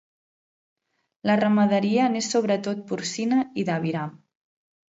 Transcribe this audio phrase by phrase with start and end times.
[1.29, 4.19] La ramaderia n'és sobretot porcina i d'aviram.